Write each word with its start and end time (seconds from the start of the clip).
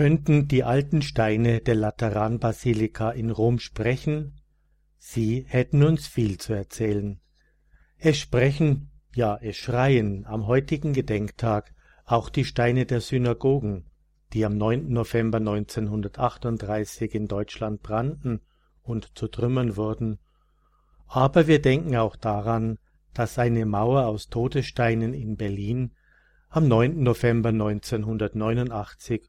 Könnten 0.00 0.48
die 0.48 0.64
alten 0.64 1.02
Steine 1.02 1.60
der 1.60 1.74
Lateranbasilika 1.74 3.10
in 3.10 3.28
Rom 3.28 3.58
sprechen? 3.58 4.40
Sie 4.96 5.44
hätten 5.46 5.82
uns 5.82 6.06
viel 6.06 6.38
zu 6.38 6.54
erzählen. 6.54 7.20
Es 7.98 8.16
sprechen, 8.16 8.92
ja 9.14 9.38
es 9.42 9.58
schreien 9.58 10.24
am 10.24 10.46
heutigen 10.46 10.94
Gedenktag 10.94 11.74
auch 12.06 12.30
die 12.30 12.46
Steine 12.46 12.86
der 12.86 13.02
Synagogen, 13.02 13.90
die 14.32 14.46
am 14.46 14.56
9. 14.56 14.90
November 14.90 15.36
1938 15.36 17.14
in 17.14 17.26
Deutschland 17.26 17.82
brannten 17.82 18.40
und 18.80 19.18
zu 19.18 19.28
Trümmern 19.28 19.76
wurden, 19.76 20.18
aber 21.08 21.46
wir 21.46 21.60
denken 21.60 21.94
auch 21.96 22.16
daran, 22.16 22.78
dass 23.12 23.38
eine 23.38 23.66
Mauer 23.66 24.06
aus 24.06 24.30
Todessteinen 24.30 25.12
in 25.12 25.36
Berlin 25.36 25.92
am 26.48 26.68
9. 26.68 27.02
November 27.02 27.50
1989 27.50 29.28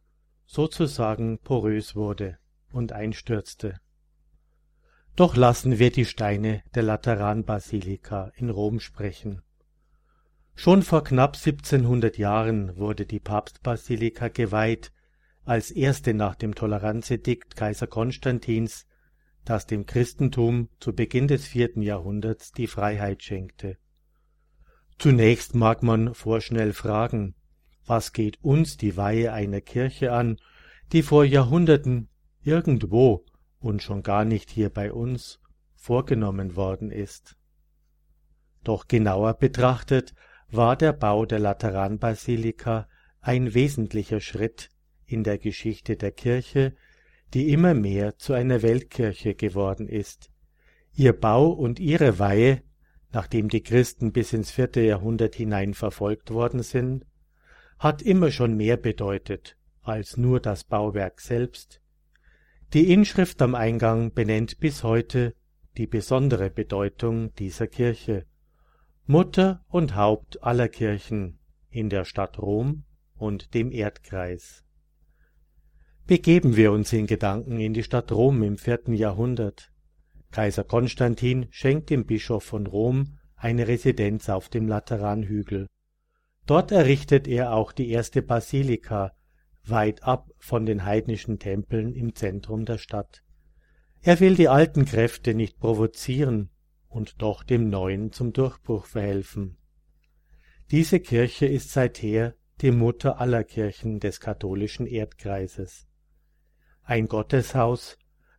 sozusagen 0.51 1.39
porös 1.39 1.95
wurde 1.95 2.37
und 2.73 2.91
einstürzte. 2.91 3.79
Doch 5.15 5.37
lassen 5.37 5.79
wir 5.79 5.91
die 5.91 6.03
Steine 6.03 6.61
der 6.75 6.83
Lateranbasilika 6.83 8.33
in 8.35 8.49
Rom 8.49 8.81
sprechen. 8.81 9.43
Schon 10.53 10.81
vor 10.81 11.05
knapp 11.05 11.37
1700 11.37 12.17
Jahren 12.17 12.75
wurde 12.75 13.05
die 13.05 13.21
Papstbasilika 13.21 14.27
geweiht, 14.27 14.91
als 15.45 15.71
erste 15.71 16.13
nach 16.13 16.35
dem 16.35 16.53
Toleranzedikt 16.53 17.55
Kaiser 17.55 17.87
Konstantins, 17.87 18.85
das 19.45 19.67
dem 19.67 19.85
Christentum 19.85 20.67
zu 20.81 20.93
Beginn 20.93 21.29
des 21.29 21.47
vierten 21.47 21.81
Jahrhunderts 21.81 22.51
die 22.51 22.67
Freiheit 22.67 23.23
schenkte. 23.23 23.77
Zunächst 24.99 25.55
mag 25.55 25.81
man 25.81 26.13
vorschnell 26.13 26.73
fragen, 26.73 27.35
was 27.85 28.13
geht 28.13 28.43
uns 28.43 28.77
die 28.77 28.97
Weihe 28.97 29.33
einer 29.33 29.61
Kirche 29.61 30.13
an, 30.13 30.37
die 30.91 31.03
vor 31.03 31.23
Jahrhunderten 31.23 32.09
irgendwo 32.43 33.25
und 33.59 33.81
schon 33.81 34.03
gar 34.03 34.25
nicht 34.25 34.49
hier 34.49 34.69
bei 34.69 34.91
uns 34.91 35.39
vorgenommen 35.75 36.55
worden 36.55 36.91
ist. 36.91 37.35
Doch 38.63 38.87
genauer 38.87 39.33
betrachtet 39.35 40.13
war 40.49 40.75
der 40.75 40.93
Bau 40.93 41.25
der 41.25 41.39
Lateranbasilika 41.39 42.87
ein 43.21 43.53
wesentlicher 43.53 44.19
Schritt 44.19 44.69
in 45.05 45.23
der 45.23 45.37
Geschichte 45.37 45.95
der 45.95 46.11
Kirche, 46.11 46.75
die 47.33 47.51
immer 47.51 47.73
mehr 47.73 48.17
zu 48.17 48.33
einer 48.33 48.61
Weltkirche 48.61 49.35
geworden 49.35 49.87
ist. 49.87 50.31
Ihr 50.93 51.13
Bau 51.13 51.49
und 51.49 51.79
ihre 51.79 52.19
Weihe, 52.19 52.63
nachdem 53.11 53.47
die 53.49 53.63
Christen 53.63 54.11
bis 54.11 54.33
ins 54.33 54.51
vierte 54.51 54.81
Jahrhundert 54.81 55.35
hinein 55.35 55.73
verfolgt 55.73 56.31
worden 56.31 56.63
sind, 56.63 57.05
hat 57.81 58.03
immer 58.03 58.29
schon 58.29 58.55
mehr 58.55 58.77
bedeutet 58.77 59.57
als 59.81 60.15
nur 60.15 60.39
das 60.39 60.63
Bauwerk 60.63 61.19
selbst. 61.19 61.81
Die 62.73 62.93
Inschrift 62.93 63.41
am 63.41 63.55
Eingang 63.55 64.13
benennt 64.13 64.59
bis 64.59 64.83
heute 64.83 65.33
die 65.77 65.87
besondere 65.87 66.51
Bedeutung 66.51 67.33
dieser 67.33 67.65
Kirche, 67.65 68.27
Mutter 69.07 69.65
und 69.67 69.95
Haupt 69.95 70.43
aller 70.43 70.69
Kirchen 70.69 71.39
in 71.71 71.89
der 71.89 72.05
Stadt 72.05 72.37
Rom 72.37 72.83
und 73.15 73.55
dem 73.55 73.71
Erdkreis. 73.71 74.63
Begeben 76.05 76.55
wir 76.55 76.71
uns 76.73 76.93
in 76.93 77.07
Gedanken 77.07 77.59
in 77.59 77.73
die 77.73 77.81
Stadt 77.81 78.11
Rom 78.11 78.43
im 78.43 78.59
vierten 78.59 78.93
Jahrhundert. 78.93 79.71
Kaiser 80.29 80.65
Konstantin 80.65 81.47
schenkt 81.49 81.89
dem 81.89 82.05
Bischof 82.05 82.43
von 82.43 82.67
Rom 82.67 83.17
eine 83.35 83.67
Residenz 83.67 84.29
auf 84.29 84.49
dem 84.49 84.67
Lateranhügel. 84.67 85.65
Dort 86.45 86.71
errichtet 86.71 87.27
er 87.27 87.53
auch 87.53 87.71
die 87.71 87.89
erste 87.89 88.21
Basilika, 88.21 89.13
weit 89.63 90.03
ab 90.03 90.31
von 90.37 90.65
den 90.65 90.85
heidnischen 90.85 91.39
Tempeln 91.39 91.93
im 91.93 92.15
Zentrum 92.15 92.65
der 92.65 92.77
Stadt. 92.77 93.23
Er 94.01 94.19
will 94.19 94.35
die 94.35 94.47
alten 94.47 94.85
Kräfte 94.85 95.35
nicht 95.35 95.59
provozieren 95.59 96.49
und 96.87 97.21
doch 97.21 97.43
dem 97.43 97.69
Neuen 97.69 98.11
zum 98.11 98.33
Durchbruch 98.33 98.85
verhelfen. 98.85 99.57
Diese 100.71 100.99
Kirche 100.99 101.45
ist 101.45 101.71
seither 101.71 102.35
die 102.61 102.71
Mutter 102.71 103.19
aller 103.19 103.43
Kirchen 103.43 103.99
des 103.99 104.19
katholischen 104.19 104.87
Erdkreises. 104.87 105.87
Ein 106.83 107.07
Gotteshaus, 107.07 107.97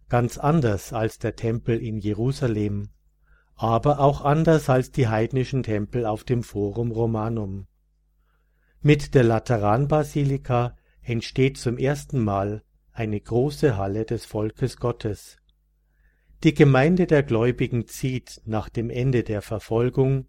ganz 0.08 0.38
anders 0.38 0.92
als 0.92 1.19
der 1.19 1.36
Tempel 1.36 1.78
in 1.80 1.98
Jerusalem, 1.98 2.90
aber 3.54 4.00
auch 4.00 4.22
anders 4.22 4.69
als 4.69 4.90
die 4.90 5.08
heidnischen 5.08 5.62
Tempel 5.62 6.06
auf 6.06 6.24
dem 6.24 6.42
Forum 6.42 6.90
Romanum. 6.90 7.66
Mit 8.84 9.15
der 9.15 9.22
Lateranbasilika 9.22 10.76
entsteht 11.03 11.56
zum 11.56 11.78
ersten 11.78 12.19
Mal 12.19 12.65
eine 12.91 13.20
große 13.20 13.76
Halle 13.76 14.04
des 14.04 14.25
Volkes 14.25 14.76
Gottes. 14.76 15.37
Die 16.43 16.53
Gemeinde 16.53 17.06
der 17.06 17.22
Gläubigen 17.22 17.87
zieht 17.87 18.43
nach 18.44 18.69
dem 18.69 18.91
Ende 18.91 19.22
der 19.22 19.41
Verfolgung 19.41 20.26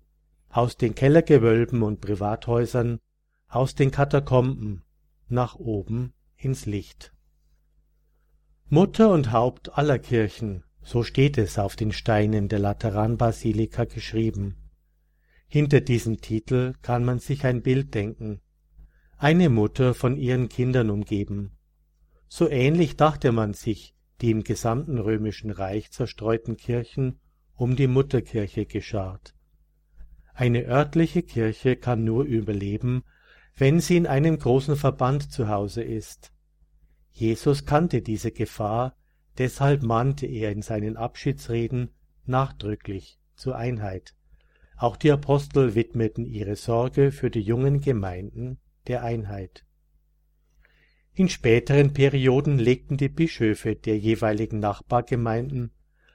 aus 0.49 0.77
den 0.77 0.93
Kellergewölben 0.93 1.81
und 1.81 1.99
Privathäusern, 1.99 2.99
aus 3.47 3.73
den 3.73 3.89
Katakomben 3.89 4.83
nach 5.29 5.55
oben 5.55 6.13
ins 6.37 6.67
Licht. 6.67 7.11
Mutter 8.69 9.11
und 9.11 9.31
Haupt 9.31 9.75
aller 9.79 9.97
Kirchen, 9.97 10.63
so 10.83 11.01
steht 11.01 11.39
es 11.39 11.57
auf 11.57 11.75
den 11.75 11.91
Steinen 11.91 12.49
der 12.49 12.59
Lateranbasilika 12.59 13.85
geschrieben. 13.85 14.62
Hinter 15.53 15.81
diesem 15.81 16.19
Titel 16.19 16.73
kann 16.81 17.05
man 17.05 17.19
sich 17.19 17.45
ein 17.45 17.61
Bild 17.61 17.93
denken, 17.93 18.41
eine 19.19 19.49
Mutter 19.49 19.93
von 19.93 20.17
ihren 20.17 20.49
Kindern 20.49 20.89
umgeben. 20.89 21.51
So 22.27 22.49
ähnlich 22.49 22.97
dachte 22.97 23.31
man 23.31 23.53
sich 23.53 23.93
die 24.19 24.31
im 24.31 24.43
gesamten 24.43 24.97
römischen 24.97 25.51
Reich 25.51 25.91
zerstreuten 25.91 26.57
Kirchen 26.57 27.19
um 27.53 27.75
die 27.75 27.85
Mutterkirche 27.85 28.65
geschart. 28.65 29.35
Eine 30.33 30.65
örtliche 30.65 31.21
Kirche 31.21 31.75
kann 31.75 32.03
nur 32.03 32.23
überleben, 32.23 33.03
wenn 33.55 33.79
sie 33.79 33.97
in 33.97 34.07
einem 34.07 34.39
großen 34.39 34.75
Verband 34.75 35.31
zu 35.31 35.49
Hause 35.49 35.83
ist. 35.83 36.33
Jesus 37.11 37.67
kannte 37.67 38.01
diese 38.01 38.31
Gefahr, 38.31 38.97
deshalb 39.37 39.83
mahnte 39.83 40.25
er 40.25 40.51
in 40.51 40.63
seinen 40.63 40.97
Abschiedsreden 40.97 41.91
nachdrücklich 42.25 43.19
zur 43.35 43.55
Einheit. 43.55 44.15
Auch 44.77 44.97
die 44.97 45.11
Apostel 45.11 45.75
widmeten 45.75 46.25
ihre 46.25 46.55
Sorge 46.55 47.11
für 47.11 47.29
die 47.29 47.41
jungen 47.41 47.79
Gemeinden 47.79 48.59
der 48.87 49.03
Einheit. 49.03 49.65
In 51.13 51.29
späteren 51.29 51.93
Perioden 51.93 52.57
legten 52.57 52.97
die 52.97 53.09
Bischöfe 53.09 53.75
der 53.75 53.97
jeweiligen 53.97 54.59
Nachbargemeinden 54.59 55.71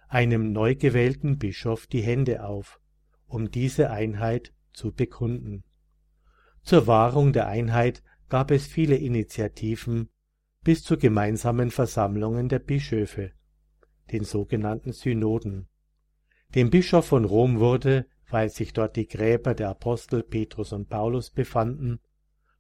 einem 0.09 0.53
neu 0.53 0.75
gewählten 0.75 1.39
Bischof 1.39 1.87
die 1.87 2.01
Hände 2.01 2.45
auf, 2.45 2.81
um 3.27 3.51
diese 3.51 3.91
Einheit 3.91 4.53
zu 4.73 4.93
bekunden. 4.93 5.65
Zur 6.63 6.87
Wahrung 6.87 7.33
der 7.33 7.47
Einheit 7.47 8.03
gab 8.29 8.51
es 8.51 8.67
viele 8.67 8.97
Initiativen 8.97 10.09
bis 10.65 10.83
zu 10.83 10.99
gemeinsamen 10.99 11.71
Versammlungen 11.71 12.49
der 12.49 12.59
Bischöfe, 12.59 13.33
den 14.11 14.25
sogenannten 14.25 14.93
Synoden. 14.93 15.69
Dem 16.55 16.71
Bischof 16.71 17.07
von 17.07 17.25
Rom 17.25 17.61
wurde, 17.61 18.07
weil 18.31 18.51
sich 18.51 18.73
dort 18.73 18.97
die 18.97 19.07
Gräber 19.07 19.55
der 19.55 19.71
Apostel 19.71 20.23
Petrus 20.23 20.73
und 20.73 20.89
Paulus 20.89 21.31
befanden, 21.31 22.01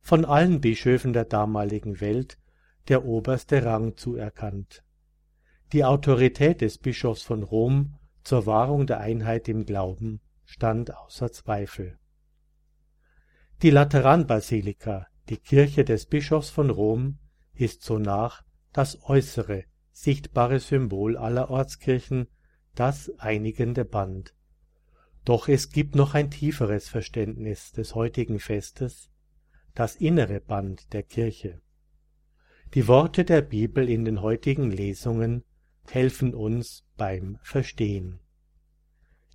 von 0.00 0.24
allen 0.24 0.60
Bischöfen 0.60 1.12
der 1.12 1.24
damaligen 1.24 2.00
Welt 2.00 2.38
der 2.88 3.04
oberste 3.04 3.64
Rang 3.64 3.96
zuerkannt. 3.96 4.82
Die 5.72 5.84
Autorität 5.84 6.62
des 6.62 6.78
Bischofs 6.78 7.22
von 7.22 7.42
Rom 7.42 7.98
zur 8.22 8.46
Wahrung 8.46 8.86
der 8.86 9.00
Einheit 9.00 9.48
im 9.48 9.66
Glauben 9.66 10.20
stand 10.44 10.96
außer 10.96 11.30
Zweifel. 11.30 11.98
Die 13.60 13.70
Lateranbasilika, 13.70 15.06
die 15.28 15.36
Kirche 15.36 15.84
des 15.84 16.06
Bischofs 16.06 16.48
von 16.48 16.70
Rom, 16.70 17.18
ist 17.52 17.82
sonach 17.82 18.44
das 18.72 19.02
äußere, 19.02 19.64
sichtbare 19.92 20.60
Symbol 20.60 21.16
aller 21.16 21.50
Ortskirchen, 21.50 22.28
das 22.74 23.12
einigende 23.18 23.84
Band. 23.84 24.34
Doch 25.28 25.46
es 25.46 25.68
gibt 25.68 25.94
noch 25.94 26.14
ein 26.14 26.30
tieferes 26.30 26.88
Verständnis 26.88 27.72
des 27.72 27.94
heutigen 27.94 28.40
Festes, 28.40 29.10
das 29.74 29.94
innere 29.94 30.40
Band 30.40 30.94
der 30.94 31.02
Kirche. 31.02 31.60
Die 32.72 32.88
Worte 32.88 33.26
der 33.26 33.42
Bibel 33.42 33.90
in 33.90 34.06
den 34.06 34.22
heutigen 34.22 34.70
Lesungen 34.70 35.44
helfen 35.86 36.32
uns 36.34 36.86
beim 36.96 37.36
Verstehen. 37.42 38.20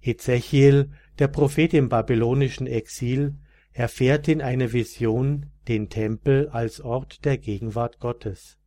Ezechiel, 0.02 0.90
der 1.20 1.28
Prophet 1.28 1.76
im 1.76 1.90
babylonischen 1.90 2.66
Exil, 2.66 3.36
erfährt 3.72 4.28
in 4.28 4.42
einer 4.42 4.74
Vision 4.74 5.52
den 5.68 5.90
Tempel 5.90 6.50
als 6.50 6.82
Ort 6.82 7.24
der 7.24 7.38
Gegenwart 7.38 8.00
Gottes. 8.00 8.58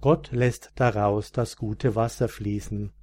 Gott 0.00 0.30
lässt 0.32 0.72
daraus 0.76 1.30
das 1.30 1.56
gute 1.56 1.94
Wasser 1.94 2.26
fließen. 2.26 2.94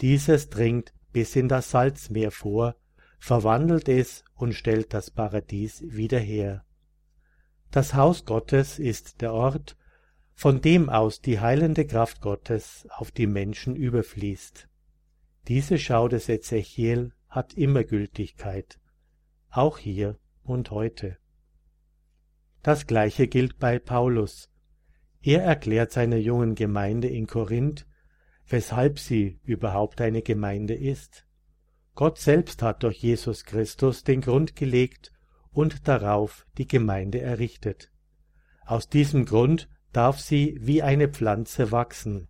Dieses 0.00 0.50
dringt 0.50 0.92
bis 1.16 1.34
in 1.34 1.48
das 1.48 1.70
Salzmeer 1.70 2.30
vor, 2.30 2.76
verwandelt 3.18 3.88
es 3.88 4.22
und 4.34 4.52
stellt 4.52 4.92
das 4.92 5.10
Paradies 5.10 5.82
wieder 5.86 6.18
her. 6.18 6.66
Das 7.70 7.94
Haus 7.94 8.26
Gottes 8.26 8.78
ist 8.78 9.22
der 9.22 9.32
Ort, 9.32 9.78
von 10.34 10.60
dem 10.60 10.90
aus 10.90 11.22
die 11.22 11.40
heilende 11.40 11.86
Kraft 11.86 12.20
Gottes 12.20 12.86
auf 12.90 13.12
die 13.12 13.26
Menschen 13.26 13.76
überfließt. 13.76 14.68
Diese 15.48 15.78
Schau 15.78 16.06
des 16.08 16.28
Ezechiel 16.28 17.14
hat 17.30 17.54
immer 17.54 17.84
Gültigkeit, 17.84 18.78
auch 19.48 19.78
hier 19.78 20.18
und 20.42 20.70
heute. 20.70 21.16
Das 22.62 22.86
gleiche 22.86 23.26
gilt 23.26 23.58
bei 23.58 23.78
Paulus. 23.78 24.50
Er 25.22 25.42
erklärt 25.44 25.92
seiner 25.92 26.18
jungen 26.18 26.54
Gemeinde 26.54 27.08
in 27.08 27.26
Korinth, 27.26 27.86
weshalb 28.48 28.98
sie 28.98 29.40
überhaupt 29.44 30.00
eine 30.00 30.22
Gemeinde 30.22 30.74
ist. 30.74 31.26
Gott 31.94 32.18
selbst 32.18 32.62
hat 32.62 32.82
durch 32.82 32.98
Jesus 32.98 33.44
Christus 33.44 34.04
den 34.04 34.20
Grund 34.20 34.54
gelegt 34.54 35.12
und 35.50 35.88
darauf 35.88 36.46
die 36.58 36.68
Gemeinde 36.68 37.20
errichtet. 37.20 37.90
Aus 38.64 38.88
diesem 38.88 39.24
Grund 39.24 39.68
darf 39.92 40.20
sie 40.20 40.58
wie 40.60 40.82
eine 40.82 41.08
Pflanze 41.08 41.72
wachsen. 41.72 42.28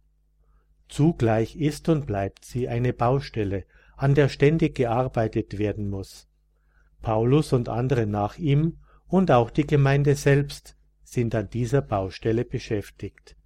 Zugleich 0.88 1.56
ist 1.56 1.88
und 1.88 2.06
bleibt 2.06 2.44
sie 2.44 2.68
eine 2.68 2.92
Baustelle, 2.92 3.64
an 3.96 4.14
der 4.14 4.28
ständig 4.28 4.76
gearbeitet 4.76 5.58
werden 5.58 5.88
muss. 5.88 6.28
Paulus 7.02 7.52
und 7.52 7.68
andere 7.68 8.06
nach 8.06 8.38
ihm 8.38 8.78
und 9.08 9.30
auch 9.30 9.50
die 9.50 9.66
Gemeinde 9.66 10.14
selbst 10.14 10.76
sind 11.02 11.34
an 11.34 11.50
dieser 11.50 11.82
Baustelle 11.82 12.44
beschäftigt. 12.44 13.36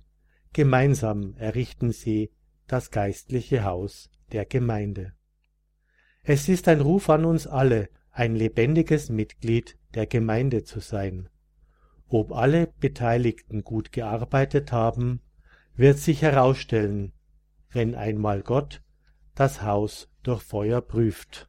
Gemeinsam 0.52 1.34
errichten 1.36 1.92
sie 1.92 2.30
das 2.72 2.90
geistliche 2.90 3.64
Haus 3.64 4.10
der 4.32 4.44
Gemeinde. 4.44 5.12
Es 6.22 6.48
ist 6.48 6.68
ein 6.68 6.80
Ruf 6.80 7.10
an 7.10 7.24
uns 7.24 7.46
alle, 7.46 7.88
ein 8.10 8.36
lebendiges 8.36 9.08
Mitglied 9.08 9.78
der 9.94 10.06
Gemeinde 10.06 10.64
zu 10.64 10.80
sein. 10.80 11.28
Ob 12.08 12.32
alle 12.32 12.68
Beteiligten 12.80 13.62
gut 13.62 13.92
gearbeitet 13.92 14.72
haben, 14.72 15.20
wird 15.74 15.98
sich 15.98 16.22
herausstellen, 16.22 17.12
wenn 17.70 17.94
einmal 17.94 18.42
Gott 18.42 18.82
das 19.34 19.62
Haus 19.62 20.08
durch 20.22 20.42
Feuer 20.42 20.80
prüft. 20.80 21.48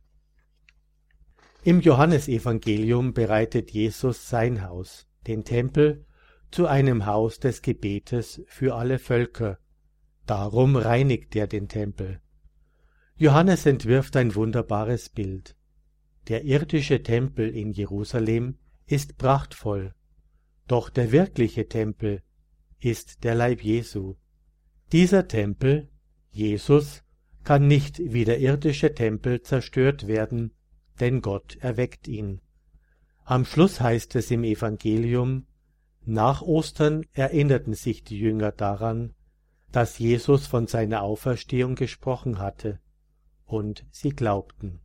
Im 1.64 1.82
Johannesevangelium 1.82 3.14
bereitet 3.14 3.72
Jesus 3.72 4.30
sein 4.30 4.64
Haus, 4.68 5.08
den 5.28 5.44
Tempel, 5.44 6.06
zu 6.50 6.68
einem 6.68 7.06
Haus 7.06 7.40
des 7.40 7.62
Gebetes 7.62 8.42
für 8.48 8.76
alle 8.76 9.00
Völker. 9.00 9.58
Darum 10.32 10.78
reinigt 10.78 11.36
er 11.36 11.46
den 11.46 11.68
Tempel. 11.68 12.22
Johannes 13.18 13.66
entwirft 13.66 14.16
ein 14.16 14.34
wunderbares 14.34 15.10
Bild. 15.10 15.58
Der 16.30 16.46
irdische 16.46 17.04
Tempel 17.04 17.54
in 17.54 17.74
Jerusalem 17.74 18.58
ist 18.86 19.18
prachtvoll, 19.18 19.94
doch 20.70 20.90
der 20.90 21.12
wirkliche 21.12 21.68
Tempel 21.68 22.22
ist 22.80 23.26
der 23.26 23.36
Leib 23.36 23.62
Jesu. 23.62 24.16
Dieser 24.94 25.28
Tempel, 25.28 25.90
Jesus, 26.30 27.04
kann 27.44 27.68
nicht 27.68 28.00
wie 28.00 28.24
der 28.24 28.40
irdische 28.40 28.96
Tempel 28.96 29.42
zerstört 29.42 30.08
werden, 30.08 30.54
denn 31.02 31.22
Gott 31.22 31.58
erweckt 31.60 32.08
ihn. 32.08 32.40
Am 33.26 33.44
Schluss 33.44 33.82
heißt 33.82 34.16
es 34.16 34.32
im 34.32 34.46
Evangelium, 34.46 35.46
nach 36.06 36.42
Ostern 36.42 37.06
erinnerten 37.12 37.74
sich 37.74 38.06
die 38.06 38.18
Jünger 38.18 38.54
daran, 38.54 39.14
dass 39.72 40.00
Jesus 40.00 40.48
von 40.48 40.68
seiner 40.68 41.02
Auferstehung 41.02 41.76
gesprochen 41.76 42.40
hatte, 42.40 42.80
und 43.46 43.86
sie 43.92 44.12
glaubten. 44.12 44.80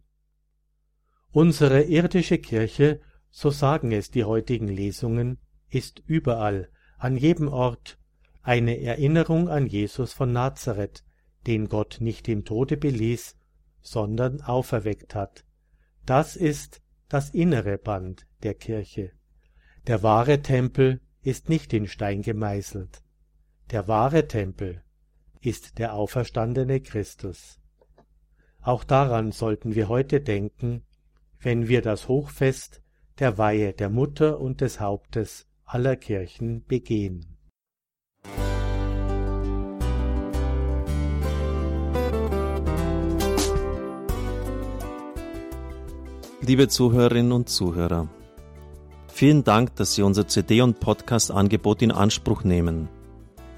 Unsere 1.33 1.83
irdische 1.83 2.39
Kirche, 2.39 3.01
so 3.31 3.51
sagen 3.51 3.93
es 3.93 4.11
die 4.11 4.25
heutigen 4.25 4.69
Lesungen, 4.69 5.39
ist 5.69 6.03
überall, 6.07 6.71
an 6.99 7.17
jedem 7.17 7.49
Ort, 7.49 7.99
eine 8.43 8.81
Erinnerung 8.81 9.49
an 9.49 9.67
Jesus 9.67 10.13
von 10.13 10.33
Nazareth, 10.33 11.05
den 11.47 11.69
Gott 11.69 11.99
nicht 12.01 12.29
im 12.29 12.45
Tode 12.45 12.77
beließ, 12.77 13.37
sondern 13.83 14.41
auferweckt 14.41 15.15
hat. 15.15 15.45
Das 16.07 16.37
ist 16.37 16.81
das 17.09 17.31
innere 17.31 17.79
Band 17.79 18.27
der 18.43 18.55
Kirche. 18.55 19.13
Der 19.87 20.03
wahre 20.03 20.43
Tempel 20.43 21.01
ist 21.23 21.49
nicht 21.49 21.73
in 21.73 21.87
Stein 21.87 22.23
gemeißelt. 22.23 23.03
Der 23.73 23.89
wahre 23.89 24.29
Tempel 24.29 24.81
ist 25.41 25.79
der 25.79 25.95
auferstandene 25.95 26.81
Christus. 26.81 27.59
Auch 28.63 28.85
daran 28.85 29.33
sollten 29.33 29.75
wir 29.75 29.89
heute 29.89 30.21
denken, 30.21 30.85
wenn 31.41 31.67
wir 31.67 31.83
das 31.83 32.07
Hochfest 32.07 32.81
der 33.19 33.39
Weihe 33.39 33.73
der 33.73 33.91
Mutter 33.91 34.39
und 34.39 34.61
des 34.61 34.79
Hauptes 34.79 35.49
aller 35.65 35.97
Kirchen 35.97 36.65
begehen. 36.65 37.37
Liebe 46.41 46.69
Zuhörerinnen 46.69 47.33
und 47.33 47.49
Zuhörer, 47.49 48.09
vielen 49.09 49.43
Dank, 49.43 49.75
dass 49.75 49.97
Sie 49.97 50.03
unser 50.03 50.29
CD- 50.29 50.61
und 50.61 50.79
Podcast-Angebot 50.79 51.83
in 51.83 51.91
Anspruch 51.91 52.45
nehmen. 52.45 52.89